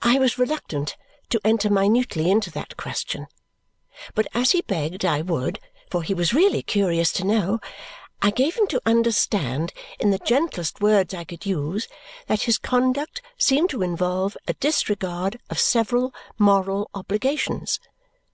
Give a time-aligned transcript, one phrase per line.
[0.00, 0.96] I was reluctant
[1.28, 3.26] to enter minutely into that question,
[4.14, 5.60] but as he begged I would,
[5.90, 7.60] for he was really curious to know,
[8.22, 11.86] I gave him to understand in the gentlest words I could use
[12.28, 17.78] that his conduct seemed to involve a disregard of several moral obligations.